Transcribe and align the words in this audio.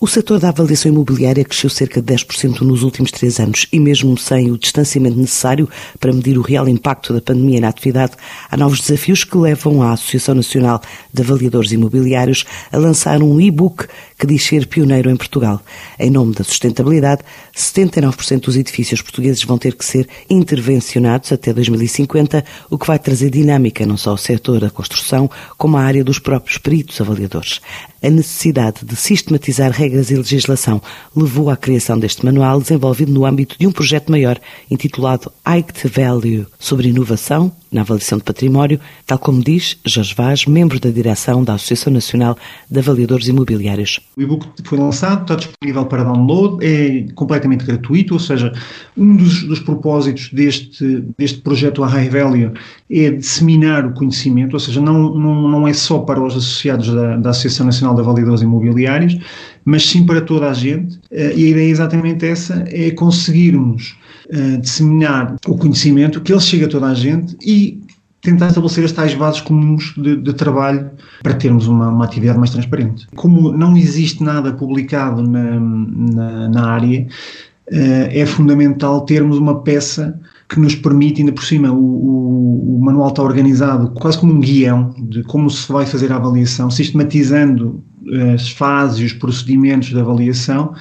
O 0.00 0.06
setor 0.06 0.38
da 0.38 0.50
avaliação 0.50 0.92
imobiliária 0.92 1.44
cresceu 1.44 1.68
cerca 1.68 2.00
de 2.00 2.14
10% 2.14 2.60
nos 2.60 2.84
últimos 2.84 3.10
três 3.10 3.40
anos 3.40 3.66
e, 3.72 3.80
mesmo 3.80 4.16
sem 4.16 4.48
o 4.48 4.56
distanciamento 4.56 5.18
necessário 5.18 5.68
para 5.98 6.12
medir 6.12 6.38
o 6.38 6.40
real 6.40 6.68
impacto 6.68 7.12
da 7.12 7.20
pandemia 7.20 7.60
na 7.60 7.66
atividade, 7.66 8.12
há 8.48 8.56
novos 8.56 8.80
desafios 8.80 9.24
que 9.24 9.36
levam 9.36 9.82
a 9.82 9.94
Associação 9.94 10.36
Nacional 10.36 10.80
de 11.12 11.20
Avaliadores 11.20 11.72
Imobiliários 11.72 12.44
a 12.70 12.76
lançar 12.76 13.20
um 13.24 13.40
e-book 13.40 13.88
que 14.16 14.24
diz 14.24 14.44
ser 14.44 14.68
pioneiro 14.68 15.10
em 15.10 15.16
Portugal. 15.16 15.60
Em 15.98 16.12
nome 16.12 16.32
da 16.32 16.44
sustentabilidade, 16.44 17.22
79% 17.56 18.42
dos 18.42 18.56
edifícios 18.56 19.02
portugueses 19.02 19.42
vão 19.42 19.58
ter 19.58 19.74
que 19.74 19.84
ser 19.84 20.08
intervencionados 20.30 21.32
até 21.32 21.52
2050, 21.52 22.44
o 22.70 22.78
que 22.78 22.86
vai 22.86 23.00
trazer 23.00 23.30
dinâmica 23.30 23.84
não 23.84 23.96
só 23.96 24.10
ao 24.10 24.16
setor 24.16 24.60
da 24.60 24.70
construção, 24.70 25.28
como 25.56 25.76
à 25.76 25.82
área 25.82 26.04
dos 26.04 26.20
próprios 26.20 26.56
peritos 26.56 27.00
avaliadores. 27.00 27.60
A 28.00 28.08
necessidade 28.08 28.84
de 28.84 28.94
sistematizar 28.94 29.72
regras 29.72 30.10
e 30.10 30.14
legislação 30.14 30.80
levou 31.16 31.50
à 31.50 31.56
criação 31.56 31.98
deste 31.98 32.24
manual 32.24 32.60
desenvolvido 32.60 33.12
no 33.12 33.24
âmbito 33.24 33.56
de 33.58 33.66
um 33.66 33.72
projeto 33.72 34.10
maior 34.10 34.38
intitulado 34.70 35.32
Act 35.44 35.88
Value 35.88 36.46
sobre 36.60 36.88
inovação 36.88 37.52
na 37.70 37.82
avaliação 37.82 38.18
de 38.18 38.24
património, 38.24 38.80
tal 39.06 39.18
como 39.18 39.42
diz 39.42 39.78
Jorge 39.84 40.14
Vaz, 40.14 40.46
membro 40.46 40.80
da 40.80 40.90
direção 40.90 41.44
da 41.44 41.54
Associação 41.54 41.92
Nacional 41.92 42.36
de 42.70 42.78
Avaliadores 42.78 43.28
Imobiliários. 43.28 44.00
O 44.16 44.22
e-book 44.22 44.46
foi 44.64 44.78
lançado, 44.78 45.22
está 45.22 45.34
disponível 45.34 45.84
para 45.86 46.04
download, 46.04 46.64
é 46.64 47.06
completamente 47.14 47.64
gratuito, 47.64 48.14
ou 48.14 48.20
seja, 48.20 48.52
um 48.96 49.16
dos, 49.16 49.44
dos 49.44 49.60
propósitos 49.60 50.30
deste, 50.32 51.04
deste 51.18 51.40
projeto 51.40 51.84
a 51.84 51.86
High 51.86 52.08
Value 52.08 52.52
é 52.90 53.10
disseminar 53.10 53.86
o 53.86 53.92
conhecimento, 53.92 54.54
ou 54.54 54.60
seja, 54.60 54.80
não, 54.80 55.14
não, 55.14 55.48
não 55.48 55.68
é 55.68 55.72
só 55.72 55.98
para 55.98 56.22
os 56.22 56.34
associados 56.34 56.88
da, 56.92 57.16
da 57.16 57.30
Associação 57.30 57.66
Nacional 57.66 57.94
de 57.94 58.00
Avaliadores 58.00 58.42
Imobiliários, 58.42 59.18
mas 59.64 59.86
sim 59.86 60.04
para 60.04 60.20
toda 60.20 60.48
a 60.48 60.52
gente. 60.52 60.98
Eh, 61.10 61.34
e 61.36 61.46
a 61.46 61.48
ideia 61.50 61.68
é 61.68 61.70
exatamente 61.70 62.26
essa, 62.26 62.64
é 62.68 62.90
conseguirmos 62.90 63.96
uh, 64.28 64.58
disseminar 64.58 65.36
o 65.46 65.56
conhecimento, 65.56 66.20
que 66.20 66.32
ele 66.32 66.40
chegue 66.40 66.64
a 66.64 66.68
toda 66.68 66.86
a 66.86 66.94
gente 66.94 67.36
e 67.42 67.80
tentar 68.20 68.48
estabelecer 68.48 68.84
as 68.84 68.92
tais 68.92 69.14
bases 69.14 69.40
comuns 69.40 69.94
de, 69.96 70.16
de 70.16 70.32
trabalho 70.32 70.90
para 71.22 71.34
termos 71.34 71.66
uma, 71.66 71.88
uma, 71.88 72.04
atividade 72.04 72.38
mais 72.38 72.50
transparente. 72.50 73.06
Como 73.14 73.52
não 73.52 73.76
existe 73.76 74.22
nada 74.22 74.52
publicado 74.52 75.22
na, 75.22 75.60
na, 75.60 76.48
na 76.48 76.66
área, 76.66 77.02
uh, 77.02 78.08
é 78.10 78.26
fundamental 78.26 79.02
termos 79.02 79.38
uma 79.38 79.62
peça 79.62 80.18
que 80.48 80.58
nos 80.58 80.74
permite, 80.74 81.20
ainda 81.20 81.32
por 81.32 81.44
cima, 81.44 81.70
o, 81.70 81.76
o, 81.76 82.76
o, 82.76 82.80
manual 82.80 83.08
está 83.08 83.22
organizado 83.22 83.90
quase 83.90 84.18
como 84.18 84.32
um 84.32 84.40
guião 84.40 84.94
de 84.98 85.22
como 85.24 85.50
se 85.50 85.70
vai 85.70 85.84
fazer 85.84 86.10
a 86.10 86.16
avaliação, 86.16 86.70
sistematizando 86.70 87.84
as 88.34 88.50
fases 88.50 88.98
e 89.00 89.04
os 89.04 89.12
procedimentos 89.12 89.88
de 89.88 89.98
avaliação, 89.98 90.74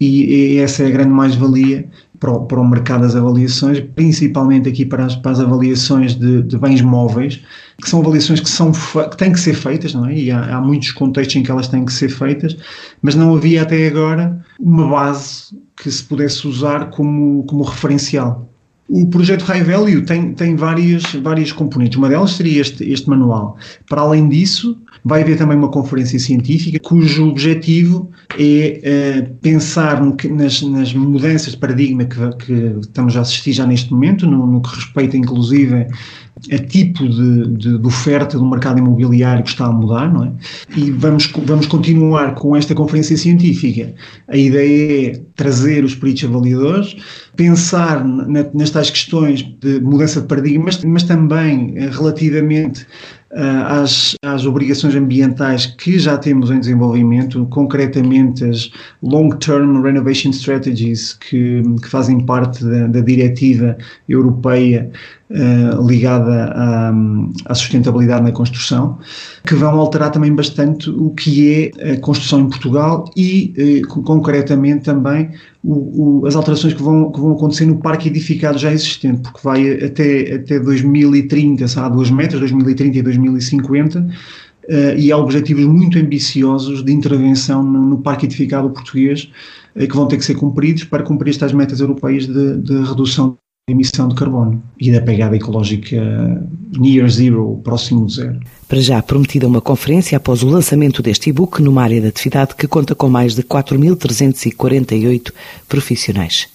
e, 0.00 0.54
e 0.54 0.58
essa 0.58 0.82
é 0.82 0.86
a 0.86 0.90
grande 0.90 1.10
mais-valia 1.10 1.86
para, 2.18 2.38
para, 2.40 2.60
o 2.60 2.68
mercado 2.68 3.02
das 3.02 3.14
avaliações, 3.14 3.80
principalmente 3.94 4.68
aqui 4.68 4.84
para 4.84 5.04
as, 5.04 5.14
para 5.14 5.32
as 5.32 5.40
avaliações 5.40 6.14
de, 6.14 6.42
de, 6.42 6.56
bens 6.58 6.80
móveis, 6.80 7.42
que 7.82 7.88
são 7.88 8.00
avaliações 8.00 8.40
que, 8.40 8.48
são, 8.48 8.72
que 8.72 9.16
têm 9.16 9.32
que 9.32 9.40
ser 9.40 9.54
feitas, 9.54 9.92
não 9.92 10.06
é? 10.06 10.14
E 10.14 10.30
há, 10.30 10.56
há 10.56 10.60
muitos 10.60 10.92
contextos 10.92 11.36
em 11.36 11.42
que 11.42 11.50
elas 11.50 11.68
têm 11.68 11.84
que 11.84 11.92
ser 11.92 12.08
feitas, 12.08 12.56
mas 13.02 13.14
não 13.14 13.34
havia 13.34 13.62
até 13.62 13.86
agora 13.86 14.42
uma 14.58 14.88
base 14.88 15.58
que 15.76 15.90
se 15.90 16.04
pudesse 16.04 16.46
usar 16.46 16.90
como, 16.90 17.44
como 17.44 17.62
referencial. 17.62 18.49
O 18.92 19.06
projeto 19.06 19.42
High 19.42 19.62
Value 19.62 20.02
tem, 20.04 20.32
tem 20.32 20.56
várias, 20.56 21.04
várias 21.22 21.52
componentes. 21.52 21.96
Uma 21.96 22.08
delas 22.08 22.32
seria 22.32 22.60
este, 22.60 22.90
este 22.90 23.08
manual. 23.08 23.56
Para 23.88 24.00
além 24.00 24.28
disso, 24.28 24.76
vai 25.04 25.22
haver 25.22 25.38
também 25.38 25.56
uma 25.56 25.68
conferência 25.68 26.18
científica 26.18 26.78
cujo 26.82 27.28
objetivo 27.28 28.10
é 28.36 29.22
uh, 29.22 29.34
pensar 29.36 30.02
no 30.02 30.16
que, 30.16 30.28
nas, 30.28 30.60
nas, 30.62 30.92
mudanças 30.92 31.52
de 31.52 31.58
paradigma 31.58 32.04
que, 32.04 32.16
que, 32.44 32.52
estamos 32.80 33.16
a 33.16 33.20
assistir 33.20 33.52
já 33.52 33.64
neste 33.64 33.92
momento, 33.92 34.26
no, 34.26 34.44
no 34.44 34.60
que 34.60 34.74
respeita 34.74 35.16
inclusive 35.16 35.86
a 36.52 36.58
tipo 36.58 37.08
de, 37.08 37.46
de, 37.56 37.78
de, 37.78 37.86
oferta 37.86 38.38
do 38.38 38.44
mercado 38.44 38.78
imobiliário 38.78 39.42
que 39.42 39.50
está 39.50 39.66
a 39.66 39.72
mudar, 39.72 40.12
não 40.12 40.24
é? 40.24 40.32
E 40.76 40.90
vamos, 40.90 41.30
vamos 41.44 41.66
continuar 41.66 42.34
com 42.34 42.56
esta 42.56 42.74
conferência 42.74 43.16
científica. 43.16 43.92
A 44.28 44.36
ideia 44.36 45.10
é 45.10 45.20
trazer 45.36 45.84
os 45.84 45.94
peritos 45.94 46.24
avaliadores, 46.24 46.96
pensar 47.36 48.04
tais 48.70 48.90
questões 48.90 49.42
de 49.60 49.80
mudança 49.80 50.20
de 50.20 50.26
paradigmas, 50.26 50.82
mas 50.84 51.02
também 51.02 51.74
eh, 51.76 51.90
relativamente 51.90 52.86
às, 53.32 54.16
às 54.24 54.44
obrigações 54.44 54.94
ambientais 54.94 55.66
que 55.66 55.98
já 55.98 56.18
temos 56.18 56.50
em 56.50 56.58
desenvolvimento, 56.58 57.46
concretamente 57.46 58.44
as 58.44 58.70
Long-Term 59.02 59.82
Renovation 59.82 60.30
Strategies, 60.30 61.12
que, 61.12 61.62
que 61.80 61.88
fazem 61.88 62.20
parte 62.20 62.64
da, 62.64 62.88
da 62.88 63.00
diretiva 63.00 63.76
europeia 64.08 64.90
uh, 65.30 65.86
ligada 65.86 66.46
à, 66.46 66.92
à, 67.46 67.54
sustentabilidade 67.54 68.24
na 68.24 68.32
construção, 68.32 68.98
que 69.46 69.54
vão 69.54 69.78
alterar 69.78 70.10
também 70.10 70.34
bastante 70.34 70.90
o 70.90 71.10
que 71.10 71.72
é 71.78 71.92
a 71.92 72.00
construção 72.00 72.40
em 72.40 72.48
Portugal 72.48 73.04
e, 73.16 73.84
uh, 73.86 74.02
concretamente, 74.02 74.84
também 74.84 75.30
o, 75.62 76.20
o, 76.22 76.26
as 76.26 76.34
alterações 76.34 76.72
que 76.72 76.82
vão, 76.82 77.12
que 77.12 77.20
vão 77.20 77.32
acontecer 77.32 77.66
no 77.66 77.78
parque 77.78 78.08
edificado 78.08 78.58
já 78.58 78.72
existente, 78.72 79.20
porque 79.20 79.40
vai 79.42 79.84
até, 79.84 80.34
até 80.34 80.58
2030, 80.58 81.64
há 81.78 81.88
duas 81.88 82.10
metas, 82.10 82.40
2030 82.40 82.98
e 82.98 83.02
2050, 83.02 84.00
uh, 84.00 84.98
e 84.98 85.12
há 85.12 85.16
objetivos 85.16 85.64
muito 85.66 85.98
ambiciosos 85.98 86.82
de 86.82 86.92
intervenção 86.92 87.62
no, 87.62 87.84
no 87.84 87.98
parque 87.98 88.26
edificado 88.26 88.70
português 88.70 89.30
uh, 89.76 89.86
que 89.86 89.94
vão 89.94 90.06
ter 90.06 90.16
que 90.16 90.24
ser 90.24 90.34
cumpridos 90.34 90.84
para 90.84 91.02
cumprir 91.02 91.30
estas 91.30 91.52
metas 91.52 91.80
europeias 91.80 92.26
de, 92.26 92.56
de 92.56 92.82
redução 92.82 93.36
emissão 93.70 94.08
de 94.08 94.14
carbono 94.14 94.62
e 94.78 94.90
da 94.90 95.00
pegada 95.00 95.36
ecológica 95.36 95.96
near 96.76 97.08
zero, 97.08 97.60
próximo 97.64 98.08
zero. 98.08 98.38
Para 98.68 98.80
já 98.80 99.02
prometida 99.02 99.46
uma 99.46 99.60
conferência 99.60 100.16
após 100.16 100.42
o 100.42 100.48
lançamento 100.48 101.02
deste 101.02 101.30
e-book 101.30 101.62
numa 101.62 101.82
área 101.82 102.00
de 102.00 102.08
atividade 102.08 102.54
que 102.54 102.68
conta 102.68 102.94
com 102.94 103.08
mais 103.08 103.34
de 103.34 103.42
4.348 103.42 105.32
profissionais. 105.68 106.48